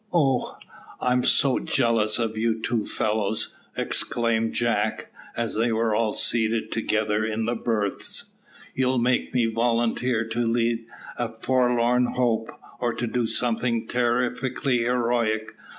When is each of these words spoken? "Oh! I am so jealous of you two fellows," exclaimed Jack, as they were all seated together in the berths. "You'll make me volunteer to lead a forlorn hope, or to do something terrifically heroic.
"Oh! 0.11 0.57
I 0.99 1.11
am 1.11 1.23
so 1.23 1.59
jealous 1.59 2.17
of 2.17 2.35
you 2.35 2.59
two 2.59 2.85
fellows," 2.87 3.53
exclaimed 3.77 4.53
Jack, 4.53 5.11
as 5.37 5.53
they 5.53 5.71
were 5.71 5.93
all 5.93 6.13
seated 6.15 6.71
together 6.71 7.23
in 7.23 7.45
the 7.45 7.53
berths. 7.53 8.31
"You'll 8.73 8.97
make 8.97 9.31
me 9.31 9.45
volunteer 9.45 10.27
to 10.29 10.47
lead 10.47 10.85
a 11.19 11.29
forlorn 11.31 12.13
hope, 12.15 12.49
or 12.79 12.95
to 12.95 13.05
do 13.05 13.27
something 13.27 13.87
terrifically 13.87 14.79
heroic. 14.79 15.51